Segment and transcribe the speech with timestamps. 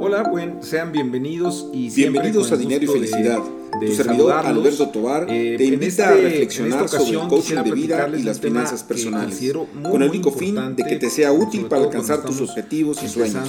[0.00, 3.42] Hola, buen, sean bienvenidos y bienvenidos a Dinero y Felicidad.
[3.42, 7.72] De, tu servidor Alberto Tobar eh, te invita este, a reflexionar sobre el coaching de
[7.72, 9.40] vida y las finanzas personales,
[9.82, 13.48] con el único fin de que te sea útil para alcanzar tus objetivos y sueños.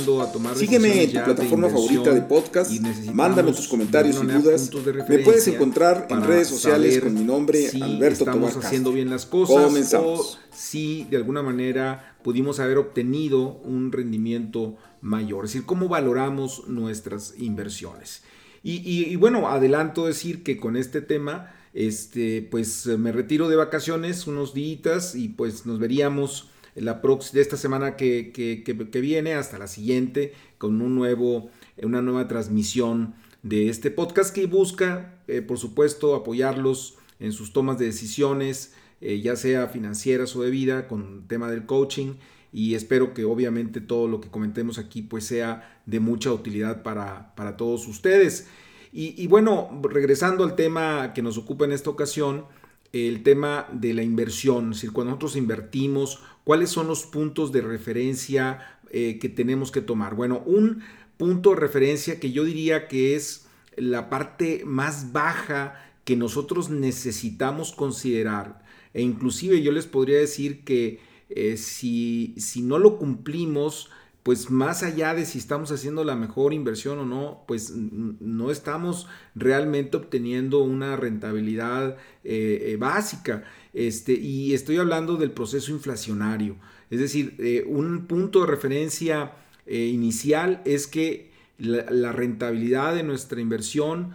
[0.56, 2.72] Sígueme en tu plataforma favorita de podcast,
[3.14, 4.70] mándame tus comentarios y dudas.
[5.08, 8.52] Me puedes encontrar en redes sociales con mi nombre Alberto Tobar.
[8.64, 10.20] haciendo bien las cosas Comenzamos.
[10.20, 16.68] o si de alguna manera pudimos haber obtenido un rendimiento mayor, es decir, cómo valoramos
[16.68, 18.24] nuestras inversiones.
[18.64, 24.54] Y, bueno, adelanto decir que con este tema, este, pues me retiro de vacaciones unos
[24.54, 30.34] días y pues nos veríamos la de esta semana que, que, viene hasta la siguiente
[30.58, 31.50] con un nuevo,
[31.82, 37.80] una nueva transmisión de este podcast que busca, eh, por supuesto, apoyarlos en sus tomas
[37.80, 42.16] de decisiones, eh, ya sea financieras o de vida, con el tema del coaching
[42.52, 47.58] y espero que obviamente todo lo que comentemos aquí pues sea de mucha utilidad para,
[47.58, 48.48] todos ustedes.
[48.92, 52.46] Y, bueno, regresando al tema que nos ocupa en esta ocasión,
[52.92, 57.62] el tema de la inversión, es decir, cuando nosotros invertimos, cuáles son los puntos de
[57.62, 60.16] referencia eh, que tenemos que tomar.
[60.16, 60.82] Bueno, un
[61.18, 67.72] punto de referencia que yo diría que es la parte más baja que nosotros necesitamos
[67.72, 68.64] considerar,
[68.96, 73.90] e inclusive yo les podría decir que eh, si, si no lo cumplimos,
[74.24, 79.08] pues más allá de si estamos haciendo la mejor inversión o no, pues no estamos
[79.36, 83.44] realmente obteniendo una rentabilidad eh, eh, básica.
[83.74, 86.56] Este, y estoy hablando del proceso inflacionario.
[86.90, 89.34] Es decir, un punto de referencia
[89.68, 94.14] inicial es que la, rentabilidad de nuestra inversión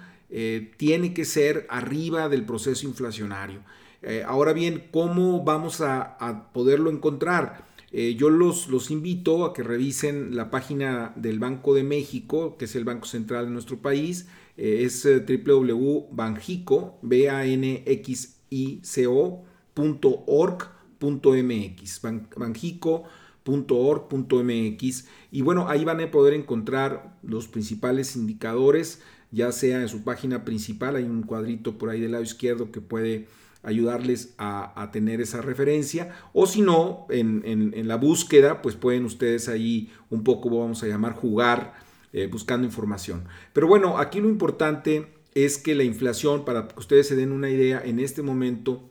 [0.77, 3.61] tiene que ser arriba del proceso inflacionario.
[4.07, 7.65] Eh, ahora bien, ¿cómo vamos a, poderlo encontrar?
[7.91, 12.67] Eh, yo los, los, invito a que revisen la página del Banco de México, que
[12.67, 14.29] es el Banco Central de nuestro país.
[14.59, 19.07] Eh, es www.banjico, b a n x i c
[20.27, 22.01] .org.mx,
[22.37, 29.03] banjico.org.mx y bueno, ahí van a poder encontrar los principales indicadores,
[29.33, 32.81] ya sea en su página principal, hay un cuadrito por ahí del lado izquierdo que
[32.81, 33.27] puede
[33.65, 36.15] ayudarles a, tener esa referencia.
[36.33, 41.15] O si no, en, la búsqueda, pues pueden ustedes ahí un poco, vamos a llamar,
[41.15, 41.75] jugar
[42.13, 43.25] eh, buscando información.
[43.53, 47.49] Pero bueno, aquí lo importante es que la inflación, para que ustedes se den una
[47.51, 48.89] idea, en este momento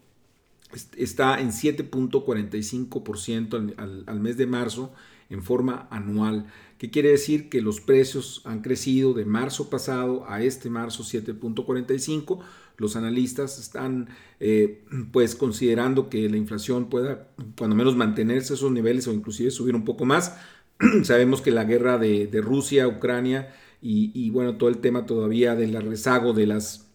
[0.97, 4.91] está en 7.45% al, al mes de marzo
[5.33, 6.45] en forma anual.
[6.77, 7.49] ¿Qué quiere decir?
[7.49, 12.39] Que los precios han crecido de marzo pasado a este marzo 7.45
[12.77, 17.27] los analistas están eh, pues considerando que la inflación pueda
[17.57, 20.37] cuando menos mantenerse esos niveles o inclusive subir un poco más.
[21.03, 23.53] Sabemos que la guerra de, Rusia, Ucrania
[23.85, 26.87] y, bueno, todo el tema todavía del rezago de las,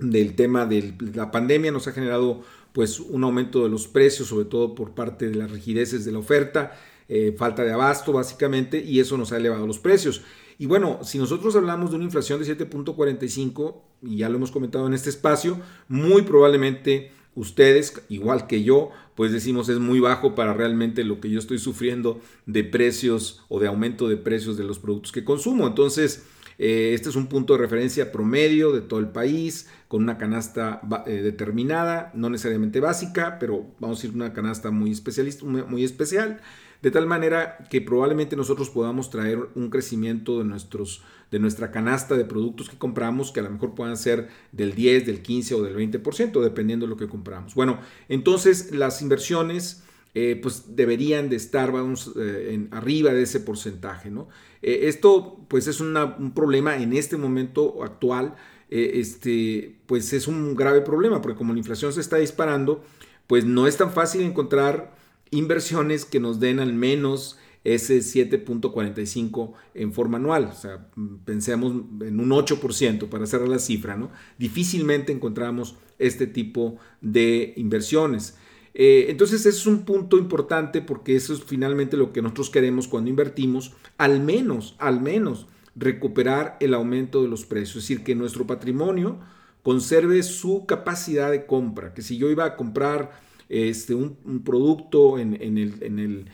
[0.00, 2.42] del tema de la pandemia nos ha generado
[2.72, 6.18] pues un aumento de los precios, sobre todo por parte de las rigideces de la
[6.18, 6.72] oferta,
[7.08, 10.22] eh, falta de abasto básicamente, y eso nos ha elevado los precios.
[10.58, 14.86] Y bueno, si nosotros hablamos de una inflación de 7.45, y ya lo hemos comentado
[14.86, 20.52] en este espacio, muy probablemente ustedes, igual que yo, pues decimos es muy bajo para
[20.54, 24.80] realmente lo que yo estoy sufriendo de precios o de aumento de precios de los
[24.80, 25.66] productos que consumo.
[25.68, 26.26] Entonces,
[26.58, 30.80] eh, este es un punto de referencia promedio de todo el país, con una canasta
[31.06, 36.40] eh, determinada, no necesariamente básica, pero vamos a decir una canasta muy, especialista, muy especial
[36.82, 42.16] de tal manera que probablemente nosotros podamos traer un crecimiento de, nuestros, de nuestra canasta
[42.16, 45.62] de productos que compramos, que a lo mejor puedan ser del 10, del 15 o
[45.62, 47.54] del 20%, dependiendo de lo que compramos.
[47.54, 49.84] Bueno, entonces las inversiones...
[50.14, 54.10] Eh, pues deberían de estar vamos, eh, arriba de ese porcentaje.
[54.10, 54.28] ¿no?
[54.62, 58.34] Eh, esto pues es un problema en este momento actual,
[58.70, 62.82] este, pues es un grave problema, porque como la inflación se está disparando,
[63.28, 64.96] pues no es tan fácil encontrar
[65.30, 70.44] inversiones que nos den al menos ese 7.45 en forma anual.
[70.44, 70.88] O sea,
[71.24, 74.10] pensemos en un 8% para hacer la cifra, ¿no?
[74.38, 78.36] Difícilmente encontramos este tipo de inversiones.
[78.74, 82.86] Eh, entonces, ese es un punto importante porque eso es finalmente lo que nosotros queremos
[82.86, 88.14] cuando invertimos, al menos, al menos, recuperar el aumento de los precios, es decir, que
[88.14, 89.18] nuestro patrimonio
[89.62, 95.34] conserve su capacidad de compra, que si yo iba a comprar este, un, producto en,
[95.40, 96.26] el,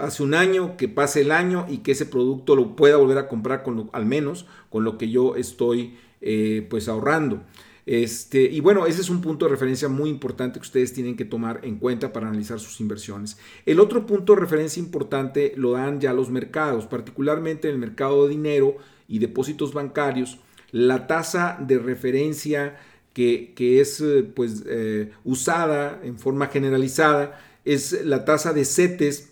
[0.00, 3.28] hace un año, que pase el año y que ese producto lo pueda volver a
[3.28, 7.42] comprar con al menos con lo que yo estoy eh, pues ahorrando.
[7.86, 11.24] Este, y bueno, ese es un punto de referencia muy importante que ustedes tienen que
[11.24, 13.38] tomar en cuenta para analizar sus inversiones.
[13.66, 18.24] El otro punto de referencia importante lo dan ya los mercados, particularmente en el mercado
[18.24, 18.76] de dinero
[19.08, 20.38] y depósitos bancarios.
[20.72, 22.78] La tasa de referencia
[23.12, 29.30] que, es eh, pues, eh, usada en forma generalizada es la tasa de CETES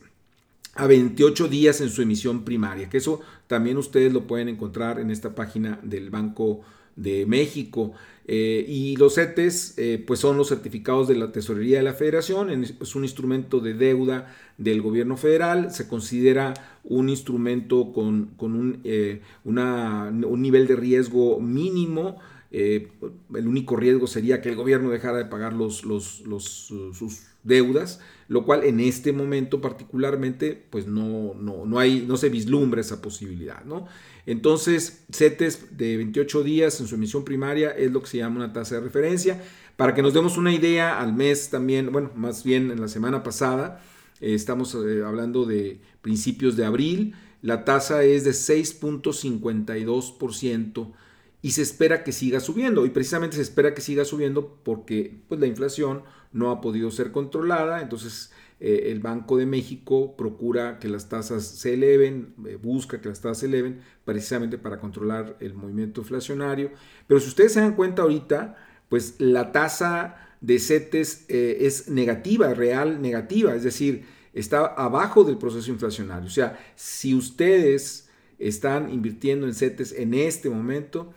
[0.74, 5.10] a 28 días en su emisión primaria, que eso también ustedes lo pueden encontrar en
[5.10, 6.60] esta página del Banco
[6.94, 7.92] de México.
[8.30, 9.76] Eh, y los CETES
[10.06, 14.34] pues son los certificados de la Tesorería de la Federación, es un instrumento de deuda
[14.58, 16.52] del gobierno federal, se considera
[16.84, 22.18] un instrumento con, un, eh, un nivel de riesgo mínimo.
[22.50, 28.62] El único riesgo sería que el gobierno dejara de pagar los, sus deudas, lo cual
[28.64, 33.64] en este momento particularmente pues no, no, no, hay, no se vislumbra esa posibilidad.
[33.64, 33.86] ¿no?
[34.26, 38.52] Entonces, CETES de 28 días en su emisión primaria es lo que se llama una
[38.52, 39.42] tasa de referencia.
[39.76, 43.22] Para que nos demos una idea, al mes también, bueno, más bien en la semana
[43.22, 43.82] pasada,
[44.20, 50.92] eh, estamos eh, hablando de principios de abril, la tasa es de 6.52%
[51.40, 52.86] y se espera que siga subiendo.
[52.86, 56.02] Y precisamente se espera que siga subiendo porque pues, la inflación
[56.32, 57.80] no ha podido ser controlada.
[57.80, 63.08] Entonces eh, el Banco de México procura que las tasas se eleven, eh, busca que
[63.08, 66.72] las tasas se eleven precisamente para controlar el movimiento inflacionario.
[67.06, 68.56] Pero si ustedes se dan cuenta ahorita,
[68.88, 75.38] pues la tasa de CETES eh, es negativa, real negativa, es decir, está abajo del
[75.38, 76.26] proceso inflacionario.
[76.26, 78.08] O sea, si ustedes
[78.38, 81.12] están invirtiendo en CETES en este momento,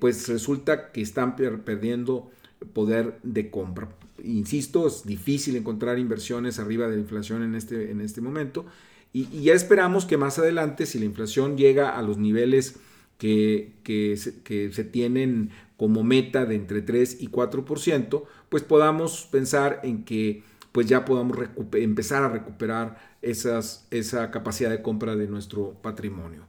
[0.00, 2.30] pues resulta que están perdiendo
[2.72, 3.88] poder de compra
[4.24, 8.64] insisto, es difícil encontrar inversiones arriba de la inflación en este, en este momento.
[9.12, 12.76] Y, ya esperamos que más adelante, si la inflación llega a los niveles
[13.18, 20.04] que, que, se, tienen como meta de entre 3 y 4%, pues podamos pensar en
[20.04, 20.42] que
[20.72, 21.38] pues ya podamos
[21.74, 26.42] empezar a recuperar esas, esa capacidad de compra de nuestro patrimonio.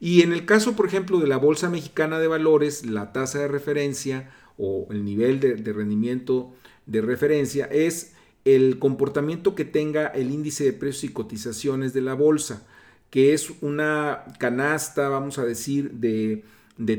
[0.00, 3.48] Y en el caso, por ejemplo, de la Bolsa Mexicana de Valores, la tasa de
[3.48, 6.52] referencia o el nivel de, de rendimiento
[6.86, 8.14] de referencia es
[8.46, 12.64] el comportamiento que tenga el índice de precios y cotizaciones de la bolsa,
[13.10, 16.44] que es una canasta, vamos a decir, de,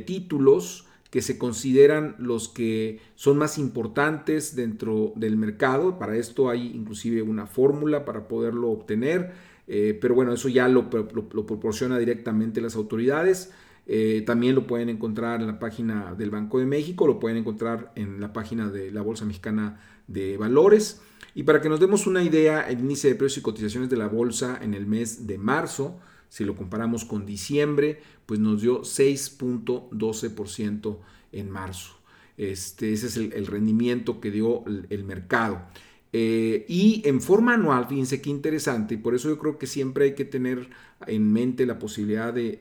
[0.06, 5.98] títulos que se consideran los que son más importantes dentro del mercado.
[5.98, 9.32] Para esto hay inclusive una fórmula para poderlo obtener,
[9.68, 13.52] eh, pero bueno, eso ya lo, proporciona directamente las autoridades.
[13.86, 17.94] Eh, también lo pueden encontrar en la página del Banco de México, lo pueden encontrar
[17.96, 21.02] en la página de la Bolsa Mexicana de Valores.
[21.36, 24.08] Y para que nos demos una idea, el índice de precios y cotizaciones de la
[24.08, 26.00] bolsa en el mes de marzo,
[26.30, 30.98] si lo comparamos con diciembre, pues nos dio 6.12%
[31.32, 31.94] en marzo.
[32.38, 35.62] Este, ese es el, rendimiento que dio el mercado.
[36.14, 40.06] Eh, y en forma anual, fíjense qué interesante, y por eso yo creo que siempre
[40.06, 40.70] hay que tener
[41.06, 42.58] en mente la posibilidad de,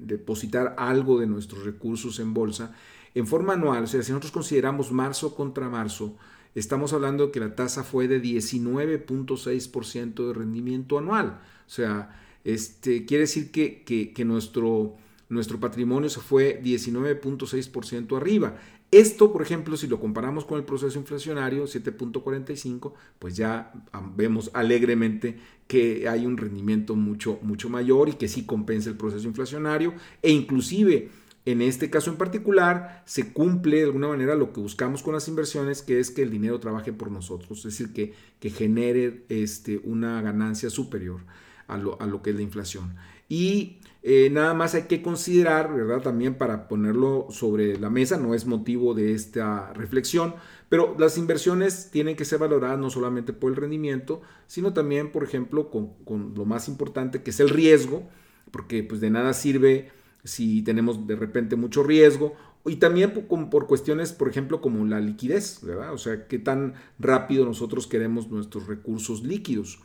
[0.00, 2.74] depositar algo de nuestros recursos en bolsa.
[3.14, 6.16] En forma anual, o sea, si nosotros consideramos marzo contra marzo,
[6.54, 11.40] estamos hablando que la tasa fue de 19.6% de rendimiento anual.
[11.66, 14.96] O sea, este, quiere decir que, que nuestro,
[15.28, 18.56] nuestro patrimonio se fue 19.6% arriba.
[18.90, 23.72] Esto, por ejemplo, si lo comparamos con el proceso inflacionario 7.45, pues ya
[24.16, 29.26] vemos alegremente que hay un rendimiento mucho, mucho mayor y que sí compensa el proceso
[29.26, 31.10] inflacionario e inclusive
[31.46, 35.28] en este caso en particular se cumple de alguna manera lo que buscamos con las
[35.28, 39.80] inversiones, que es que el dinero trabaje por nosotros, es decir, que, que genere este,
[39.84, 41.20] una ganancia superior
[41.68, 42.96] a lo, a lo que es la inflación.
[43.28, 43.78] Y
[44.08, 46.00] eh, nada más hay que considerar, ¿verdad?
[46.00, 50.36] También para ponerlo sobre la mesa, no es motivo de esta reflexión,
[50.68, 55.24] pero las inversiones tienen que ser valoradas no solamente por el rendimiento, sino también, por
[55.24, 58.08] ejemplo, con, lo más importante que es el riesgo,
[58.52, 59.90] porque pues de nada sirve
[60.22, 65.62] si tenemos de repente mucho riesgo y también por, cuestiones, por ejemplo, como la liquidez,
[65.64, 65.92] ¿verdad?
[65.92, 69.80] O sea, qué tan rápido nosotros queremos nuestros recursos líquidos.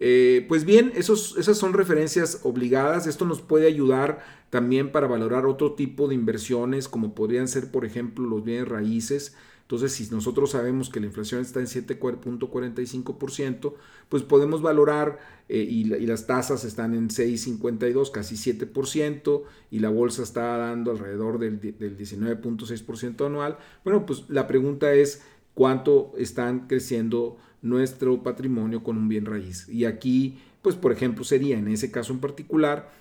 [0.00, 3.06] Eh, pues bien, esos, esas son referencias obligadas.
[3.06, 7.84] Esto nos puede ayudar también para valorar otro tipo de inversiones, como podrían ser, por
[7.84, 9.34] ejemplo, los bienes raíces.
[9.62, 13.72] Entonces, si nosotros sabemos que la inflación está en 7.45%,
[14.10, 20.22] pues podemos valorar eh, y, las tasas están en 6.52, casi 7%, y la bolsa
[20.22, 23.56] está dando alrededor del, del 19.6% anual.
[23.84, 25.22] Bueno, pues la pregunta es,
[25.54, 29.68] ¿cuánto están creciendo nuestro patrimonio con un bien raíz.
[29.68, 32.92] Y aquí, pues por ejemplo, sería en ese caso en particular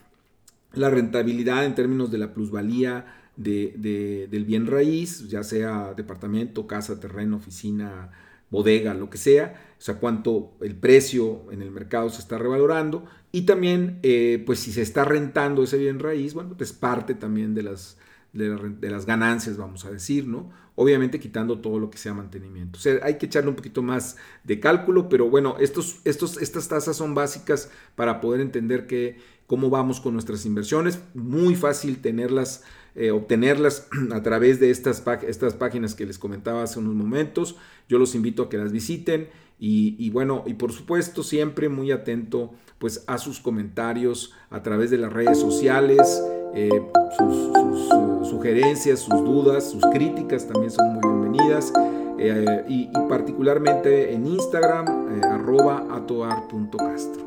[0.73, 7.37] la rentabilidad en términos de la plusvalía del bien raíz, ya sea departamento, casa, terreno,
[7.37, 8.11] oficina,
[8.49, 13.05] bodega, lo que sea, o sea, cuánto el precio en el mercado se está revalorando
[13.31, 17.15] y también, eh, pues si se está rentando ese bien raíz, bueno, pues es parte
[17.15, 17.97] también de las,
[18.33, 20.49] de, las ganancias, vamos a decir, ¿no?
[20.75, 22.79] Obviamente quitando todo lo que sea mantenimiento.
[22.79, 26.67] O sea, hay que echarle un poquito más de cálculo, pero bueno, estos, estos, estas
[26.67, 30.99] tasas son básicas para poder entender que, cómo vamos con nuestras inversiones.
[31.13, 32.63] Muy fácil tenerlas
[32.95, 37.55] eh, obtenerlas a través de estas, estas páginas que les comentaba hace unos momentos.
[37.89, 42.51] Yo los invito a que las visiten y, bueno, y por supuesto siempre muy atento
[42.79, 46.21] pues a sus comentarios a través de las redes sociales,
[46.55, 46.69] eh,
[47.17, 51.73] sus, sugerencias, sus dudas, sus críticas también son muy bienvenidas.
[52.19, 57.23] Eh, y, particularmente en Instagram, arroba atoar.castro.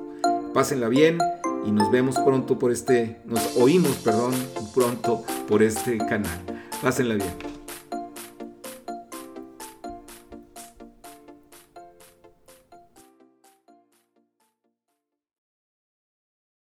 [0.54, 1.18] Pásenla bien
[1.66, 4.32] y nos vemos pronto por este, nos oímos, perdón,
[4.74, 6.38] pronto por este canal.
[6.82, 7.55] Pásenla bien.